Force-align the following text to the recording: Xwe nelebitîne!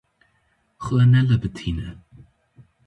Xwe 0.83 1.03
nelebitîne! 1.11 1.89